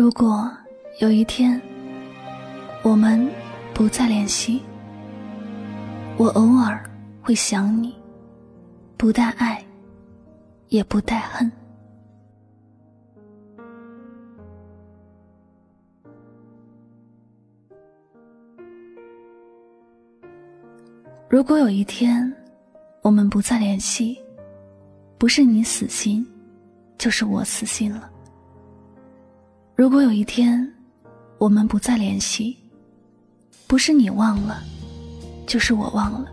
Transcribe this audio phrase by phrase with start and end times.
[0.00, 0.50] 如果
[0.98, 1.60] 有一天
[2.82, 3.30] 我们
[3.74, 4.62] 不再联系，
[6.16, 6.82] 我偶尔
[7.20, 7.94] 会想你，
[8.96, 9.62] 不带爱，
[10.68, 11.52] 也不带恨。
[21.28, 22.34] 如果有一天
[23.02, 24.18] 我们不再联系，
[25.18, 26.26] 不是你死心，
[26.96, 28.10] 就是我死心了。
[29.80, 30.70] 如果有一天，
[31.38, 32.54] 我们不再联系，
[33.66, 34.62] 不是你忘了，
[35.46, 36.30] 就是我忘了。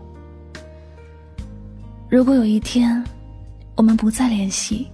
[2.10, 3.02] 如果有一天，
[3.74, 4.86] 我们不再联系，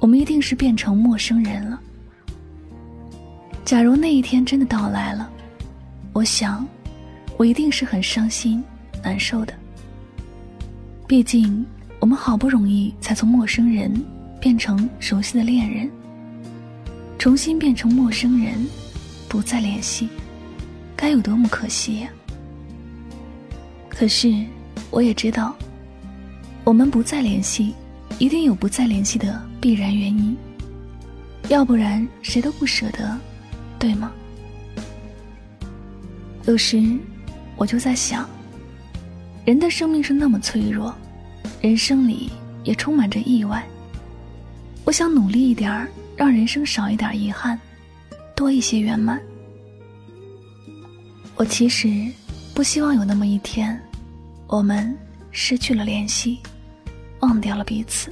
[0.00, 1.80] 我们一定是变成陌生人了。
[3.64, 5.30] 假如那一天真的到来了，
[6.12, 6.66] 我想，
[7.36, 8.60] 我一定是很伤心、
[9.00, 9.54] 难受的。
[11.06, 11.64] 毕竟，
[12.00, 13.94] 我们好不容易才从陌生人
[14.40, 15.88] 变成熟悉的恋人。
[17.20, 18.66] 重新变成陌生人，
[19.28, 20.08] 不再联系，
[20.96, 22.08] 该有多么可惜呀！
[23.90, 24.34] 可是，
[24.90, 25.54] 我也知道，
[26.64, 27.74] 我们不再联系，
[28.18, 30.34] 一定有不再联系的必然原因。
[31.50, 33.14] 要不然，谁都不舍得，
[33.78, 34.10] 对吗？
[36.46, 36.82] 有时，
[37.54, 38.26] 我就在想，
[39.44, 40.94] 人的生命是那么脆弱，
[41.60, 42.30] 人生里
[42.64, 43.62] 也充满着意外。
[44.84, 45.88] 我想努力一点儿。
[46.16, 47.58] 让人生少一点遗憾，
[48.36, 49.18] 多一些圆满。
[51.34, 51.88] 我其实
[52.52, 53.80] 不希望有那么一天，
[54.46, 54.94] 我们
[55.30, 56.40] 失去了联系，
[57.20, 58.10] 忘掉了彼此。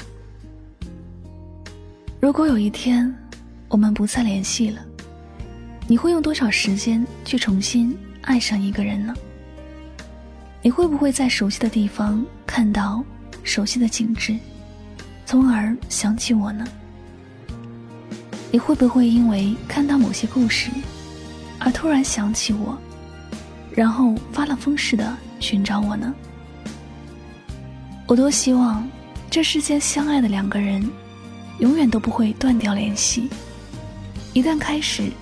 [2.19, 3.15] 如果有一天
[3.69, 4.83] 我们不再联系了，
[5.87, 9.15] 你会用多少时间去重新爱上一个人呢？
[10.63, 13.05] 你会不会在熟悉的地方看到
[13.45, 14.35] 熟悉的景致，
[15.29, 16.65] 从而想起我呢？
[18.51, 20.71] 你会不会因为看到某些故事，
[21.59, 22.79] 而突然想起我，
[23.71, 26.15] 然后发了疯似的寻找我呢？
[28.07, 28.89] 我多希望
[29.29, 30.83] 这世间相爱的两个人，
[31.59, 33.29] 永远都不会断掉联系。
[34.33, 35.13] 一旦开始，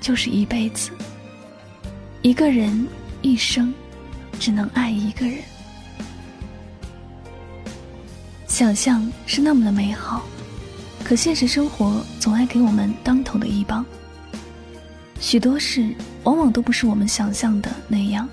[0.00, 0.90] 就是一辈子。
[2.20, 2.84] 一个人
[3.20, 3.72] 一生，
[4.40, 5.38] 只能爱一个人。
[8.52, 10.22] 想象是那么的美好。
[11.02, 13.82] 可现实生活总爱给我们当头的一棒，
[15.18, 18.28] 许多事往往都不是我们想象的那样。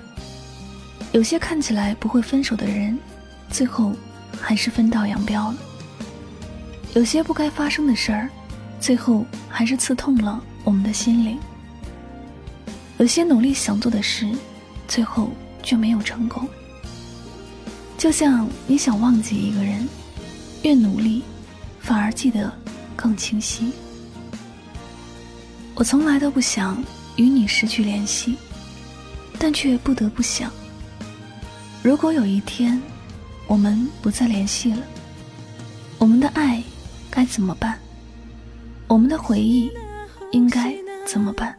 [1.13, 2.99] 有些看起来不会分手的人，
[3.49, 3.93] 最后
[4.41, 5.57] 还是分道扬镳了；
[6.95, 8.29] 有些不该发生的事儿，
[8.77, 11.37] 最后还是刺痛了我们的心灵；
[12.97, 14.29] 有些努力想做的事，
[14.85, 15.31] 最后
[15.63, 16.45] 却没有成功。
[17.97, 19.87] 就像你想忘记一个人，
[20.63, 21.23] 越努力。
[21.81, 22.51] 反而记得
[22.95, 23.71] 更清晰。
[25.73, 26.83] 我从来都不想
[27.15, 28.35] 与你失去联系，
[29.39, 30.51] 但却不得不想：
[31.81, 32.79] 如果有一天
[33.47, 34.83] 我们不再联系了，
[35.97, 36.61] 我们的爱
[37.09, 37.79] 该怎么办？
[38.87, 39.71] 我们的回忆
[40.31, 40.75] 应该
[41.07, 41.57] 怎么办？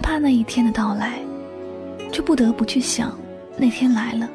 [0.00, 1.20] 怕那一天的到来，
[2.12, 3.16] 却不得不去想，
[3.56, 4.28] 那天来了，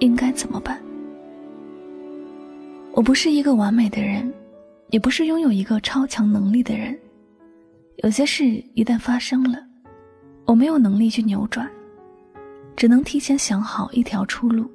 [0.00, 0.80] 应该怎么办？
[2.92, 4.32] 我不是一个完美的人，
[4.90, 6.98] 也不是拥有一个超强能力的人，
[8.02, 9.58] 有些事一旦发生了，
[10.44, 11.68] 我没有能力去扭转，
[12.74, 14.68] 只能提前想好一条出路。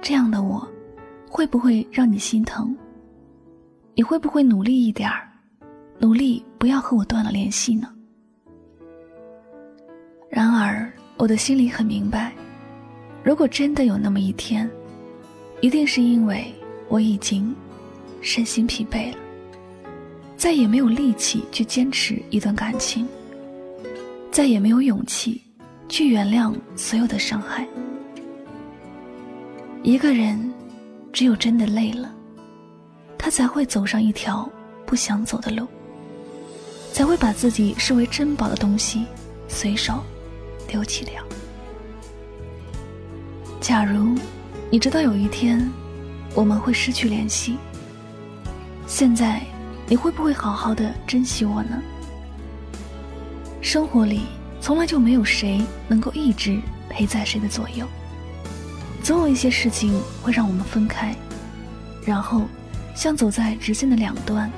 [0.00, 0.66] 这样的我，
[1.28, 2.74] 会不会让你心疼？
[3.94, 5.28] 你会不会努力一点儿，
[5.98, 7.92] 努力不要和我断了联系呢？
[10.38, 12.32] 然而，我的心里很明白，
[13.24, 14.70] 如果真的有那么一天，
[15.60, 16.54] 一定是因为
[16.88, 17.52] 我已经
[18.20, 19.18] 身心疲惫了。
[20.36, 23.04] 再也没有力气去坚持一段感情，
[24.30, 25.42] 再也没有勇气
[25.88, 27.66] 去原谅所有的伤害。
[29.82, 30.38] 一个人
[31.12, 32.14] 只有真的累了，
[33.18, 34.48] 他才会走上一条
[34.86, 35.66] 不想走的路，
[36.92, 39.04] 才会把自己视为珍宝的东西
[39.48, 40.00] 随手
[40.68, 41.20] 丢弃掉。
[43.60, 44.14] 假如
[44.70, 45.68] 你知道有一天
[46.34, 47.56] 我们会失去联系，
[48.86, 49.42] 现在。
[49.90, 51.82] 你会不会好好的珍惜我呢？
[53.62, 54.26] 生活里
[54.60, 56.60] 从来就没有谁能够一直
[56.90, 57.86] 陪在谁的左右，
[59.02, 61.16] 总有一些事情会让我们分开，
[62.04, 62.42] 然后
[62.94, 64.52] 像走在直线的两端，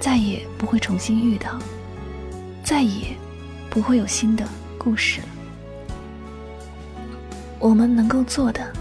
[0.00, 1.58] 再也不会重新遇到，
[2.62, 3.16] 再也
[3.68, 4.46] 不会有新的
[4.86, 5.20] 故事。
[7.58, 8.72] 我们能够做的，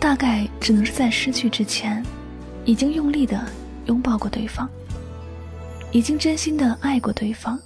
[0.00, 2.04] 大概只能是在失去之前，
[2.64, 3.40] 已经用力的
[3.86, 4.68] 拥抱过对方。
[5.92, 7.56] 已经真心的爱过对方，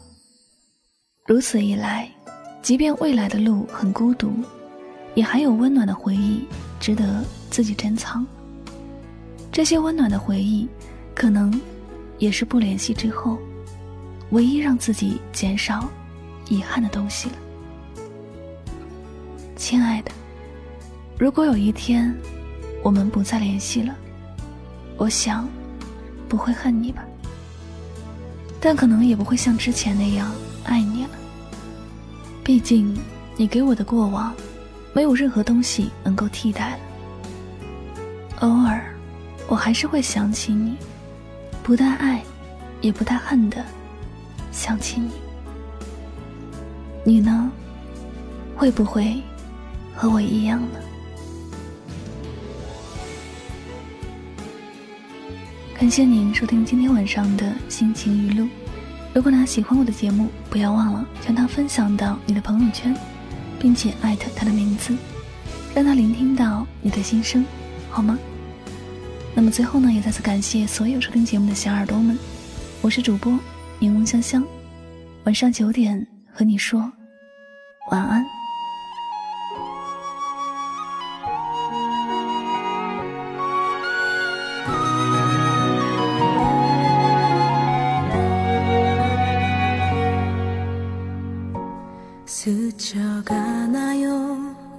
[1.26, 2.06] 如此一来，
[2.60, 4.34] 即便未来的路很孤独，
[5.14, 6.46] 也还有温暖的回忆
[6.78, 8.26] 值得自己珍藏。
[9.50, 10.68] 这些温暖的回忆，
[11.14, 11.58] 可能
[12.18, 13.38] 也是不联系之后，
[14.32, 15.88] 唯一让自己减少
[16.50, 17.36] 遗憾的东西了。
[19.74, 20.12] 亲爱的，
[21.18, 22.14] 如果有一天
[22.80, 23.92] 我们不再联系了，
[24.96, 25.48] 我想
[26.28, 27.04] 不会恨你吧。
[28.60, 30.30] 但可能也不会像之前那样
[30.62, 31.10] 爱你了。
[32.44, 32.96] 毕竟，
[33.36, 34.32] 你给我的过往，
[34.92, 36.78] 没有任何东西能够替代了。
[38.42, 38.94] 偶尔，
[39.48, 40.76] 我还是会想起你，
[41.64, 42.22] 不但爱，
[42.80, 43.56] 也不太恨的
[44.52, 45.10] 想起你。
[47.02, 47.50] 你呢？
[48.54, 49.20] 会不会
[49.94, 50.80] 和我一样呢？
[55.78, 58.48] 感谢您收听今天晚上的心情语录。
[59.12, 62.96] 如果呢喜欢我的节目，不要忘了将它分享到你的朋友圈，
[63.58, 64.96] 并且艾特他的名字，
[65.74, 67.44] 让他聆听到你的心声，
[67.90, 68.18] 好吗？
[69.34, 72.18] 那么最后呢，也再次感谢所有收听节目的小耳朵们。
[72.80, 73.38] 我是主播
[73.78, 74.44] 柠檬香香，
[75.24, 76.80] 晚上九点和你说
[77.90, 78.33] 晚安。
[92.26, 94.08] 스쳐가나요?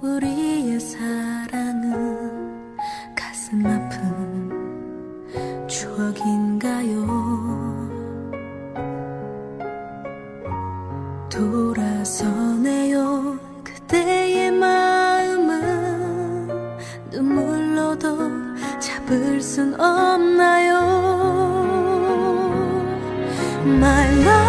[0.02, 2.76] 우리의 사랑은
[3.14, 4.50] 가슴 아픈
[5.68, 7.06] 추억인가요?
[11.30, 13.38] 돌아서네요.
[13.62, 15.58] 그대의 마음은
[17.10, 18.18] 눈물로도
[18.80, 20.74] 잡을 순 없나요?
[23.64, 24.45] My love